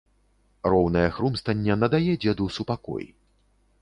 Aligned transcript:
Роўнае 0.73 1.03
хрумстанне 1.17 1.75
надае 1.83 2.13
дзеду 2.25 2.51
супакой. 2.57 3.05